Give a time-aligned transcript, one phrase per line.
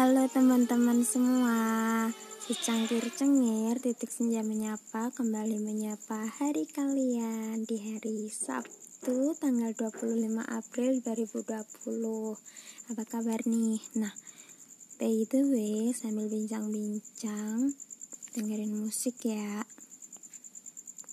[0.00, 1.60] Halo teman-teman semua.
[2.48, 11.04] Secangkir cengir titik senja menyapa Kembali menyapa hari kalian Di hari Sabtu tanggal 25 April
[11.04, 11.52] 2020
[12.96, 13.76] Apa kabar nih?
[14.00, 14.16] Nah
[14.96, 17.76] by the way sambil bincang-bincang
[18.32, 19.68] Dengerin musik ya.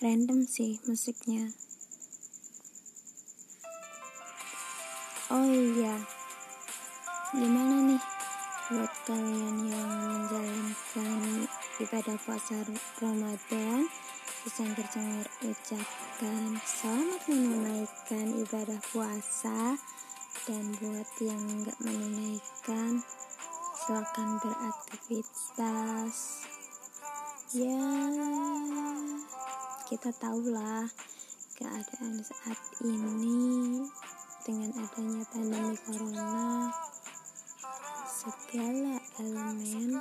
[0.00, 1.52] Random sih musiknya.
[5.28, 6.00] Oh iya.
[7.36, 8.09] Gimana nih
[8.70, 11.50] buat kalian yang menjalankan
[11.82, 12.62] ibadah puasa
[13.02, 13.90] Ramadan
[14.40, 19.76] Secangkir-cangkir ucapkan selamat menunaikan ibadah puasa.
[20.48, 23.04] Dan buat yang nggak menunaikan
[23.76, 26.14] silakan beraktivitas.
[27.52, 27.84] Ya
[29.92, 30.88] kita tahulah
[31.60, 33.84] keadaan saat ini
[34.48, 36.72] dengan adanya pandemi corona
[38.10, 39.94] segala elemen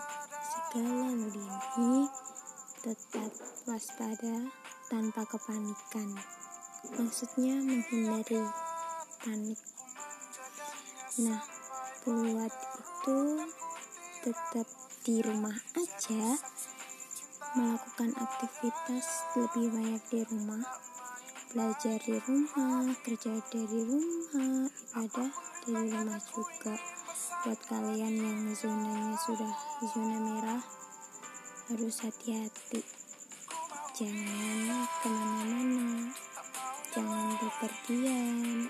[0.49, 2.09] segala lini
[2.81, 3.29] tetap
[3.69, 4.49] waspada
[4.89, 6.17] tanpa kepanikan.
[6.97, 8.41] Maksudnya menghindari
[9.21, 9.61] panik.
[11.21, 11.41] Nah
[12.01, 13.21] buat itu
[14.25, 14.67] tetap
[15.05, 16.25] di rumah aja.
[17.53, 19.05] Melakukan aktivitas
[19.37, 20.65] lebih banyak di rumah.
[21.49, 25.33] Belajar di rumah, kerja dari rumah, ibadah
[25.65, 26.98] dari rumah juga.
[27.39, 30.59] Buat kalian yang zonanya sudah zona merah,
[31.71, 32.83] harus hati-hati.
[33.95, 36.11] Jangan ke mana-mana,
[36.91, 38.67] jangan bepergian.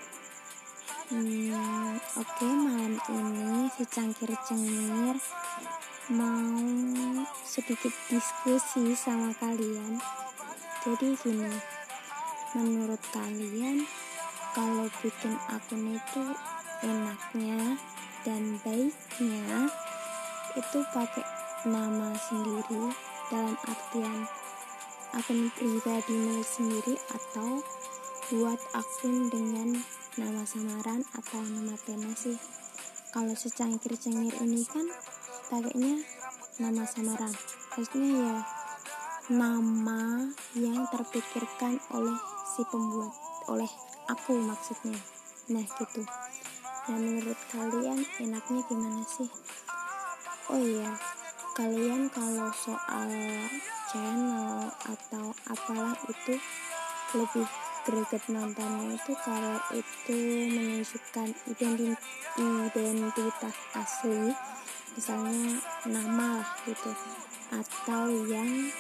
[1.09, 5.17] Hmm, Oke, okay, malam ini secangkir cengir
[6.13, 6.53] mau
[7.41, 9.97] sedikit diskusi sama kalian.
[10.85, 11.57] Jadi gini,
[12.53, 13.81] menurut kalian
[14.53, 16.23] kalau bikin akun itu
[16.85, 17.81] enaknya
[18.27, 19.71] dan baiknya
[20.57, 21.23] itu pakai
[21.67, 22.91] nama sendiri
[23.29, 24.27] dalam artian
[25.13, 27.61] akun pribadi milik sendiri atau
[28.29, 29.73] buat akun dengan
[30.17, 32.37] nama samaran atau nama pena sih.
[33.09, 34.85] Kalau secangkir cengir ini kan
[35.49, 36.05] pakainya
[36.61, 37.33] nama samaran.
[37.73, 38.35] Maksudnya ya
[39.33, 42.17] nama yang terpikirkan oleh
[42.53, 43.13] si pembuat
[43.49, 43.69] oleh
[44.09, 44.97] aku maksudnya.
[45.49, 46.05] Nah gitu
[46.89, 49.29] nah menurut kalian enaknya gimana sih?
[50.49, 50.89] Oh iya
[51.53, 53.11] kalian kalau soal
[53.91, 56.39] channel atau apalah itu
[57.13, 57.45] lebih
[57.83, 60.17] greget nontonnya itu kalau itu
[60.49, 61.29] menunjukkan
[61.59, 64.31] identitas asli
[64.95, 66.91] misalnya nama lah gitu
[67.51, 68.71] atau yang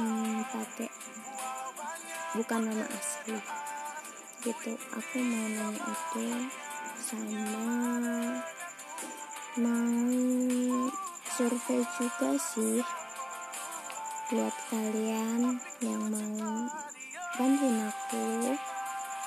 [0.00, 0.88] hmm, pakai
[2.38, 3.38] bukan nama asli.
[4.46, 6.26] Gitu aku mau nanya itu
[7.02, 8.38] sama
[9.58, 10.86] mau
[11.34, 12.78] survei juga sih
[14.30, 16.70] buat kalian yang mau
[17.34, 18.54] bantuin aku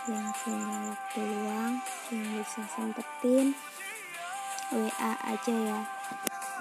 [0.08, 1.75] yang punya waktu luang
[2.16, 3.52] yang bisa sempetin
[4.72, 5.81] WA aja ya.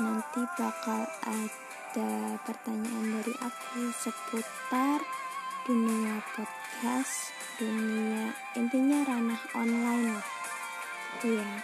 [0.03, 4.99] Nanti bakal ada pertanyaan dari aku seputar
[5.63, 10.11] dunia podcast dunia intinya ranah online.
[10.11, 10.44] lah
[11.15, 11.55] itu ya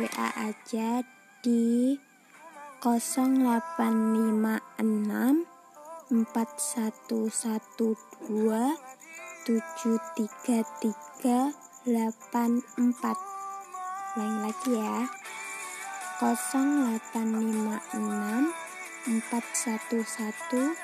[0.00, 1.04] WA aja
[1.44, 2.00] di
[2.80, 5.44] 0856
[6.08, 8.72] 4112
[9.44, 11.52] 733
[11.84, 15.08] 84 lain lagi ya.
[16.18, 18.50] 0856
[19.06, 20.74] 411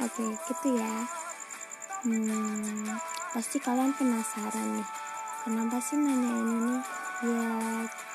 [0.00, 1.04] Oke okay, gitu ya.
[2.08, 2.96] Hmm,
[3.36, 4.88] pasti kalian penasaran nih.
[5.44, 6.76] Kenapa sih nanya ini
[7.20, 7.44] ya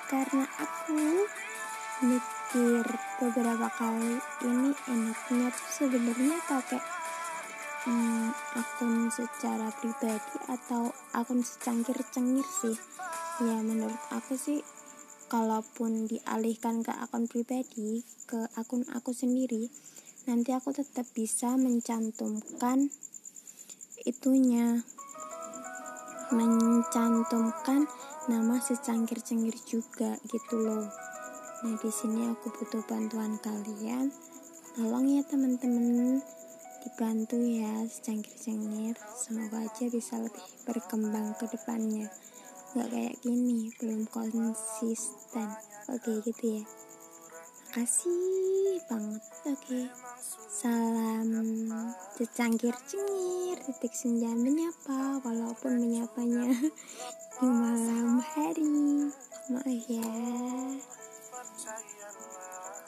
[0.09, 0.97] karena aku
[2.01, 2.85] mikir
[3.21, 4.17] beberapa kali
[4.49, 6.81] ini enaknya tuh sebenarnya pakai
[7.85, 12.77] hmm, akun secara pribadi atau akun secangkir cengir sih
[13.41, 14.61] ya menurut aku sih
[15.31, 19.71] kalaupun dialihkan ke akun pribadi ke akun aku sendiri
[20.29, 22.93] nanti aku tetap bisa mencantumkan
[24.05, 24.81] itunya
[26.31, 27.85] mencantumkan
[28.31, 30.87] nama secangkir-cengir juga gitu loh.
[31.67, 34.13] Nah di sini aku butuh bantuan kalian.
[34.71, 36.23] Tolong ya teman-teman
[36.81, 42.09] dibantu ya secangkir-cengir semoga aja bisa lebih berkembang ke depannya.
[42.73, 45.49] Nggak kayak gini belum konsisten.
[45.93, 46.63] Oke gitu ya.
[47.71, 49.23] Makasih banget.
[49.47, 49.81] Oke.
[50.51, 51.29] Salam
[52.19, 56.51] secangkir cengir titik senja menyapa walaupun menyapanya
[57.39, 59.07] di malam hari.
[59.47, 60.11] Maaf ya.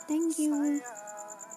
[0.07, 1.02] Thank you